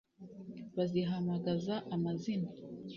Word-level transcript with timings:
Bazihamagaza 0.75 1.75
amazina! 1.95 2.49